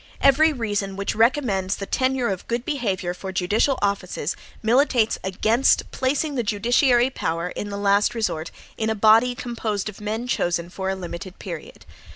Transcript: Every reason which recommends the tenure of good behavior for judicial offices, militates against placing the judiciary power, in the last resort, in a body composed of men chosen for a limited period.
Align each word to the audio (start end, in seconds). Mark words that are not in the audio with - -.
Every 0.19 0.51
reason 0.51 0.95
which 0.95 1.13
recommends 1.13 1.75
the 1.75 1.85
tenure 1.85 2.29
of 2.29 2.47
good 2.47 2.65
behavior 2.65 3.13
for 3.13 3.31
judicial 3.31 3.77
offices, 3.83 4.35
militates 4.63 5.19
against 5.23 5.91
placing 5.91 6.33
the 6.33 6.41
judiciary 6.41 7.11
power, 7.11 7.49
in 7.49 7.69
the 7.69 7.77
last 7.77 8.15
resort, 8.15 8.49
in 8.77 8.89
a 8.89 8.95
body 8.95 9.35
composed 9.35 9.89
of 9.89 10.01
men 10.01 10.27
chosen 10.27 10.71
for 10.71 10.89
a 10.89 10.95
limited 10.95 11.37
period. 11.37 11.85